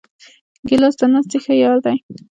ګیلاس 0.67 0.95
د 0.99 1.03
ناستې 1.13 1.37
ښه 1.43 1.53
یار 1.63 1.77
دی. 1.85 1.97